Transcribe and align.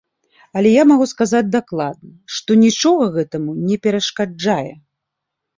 Але 0.59 0.69
я 0.75 0.83
магу 0.91 1.05
сказаць 1.11 1.49
дакладна, 1.57 2.13
што 2.37 2.57
нічога 2.63 3.11
гэтаму 3.19 3.51
не 3.67 3.77
перашкаджае. 3.85 4.71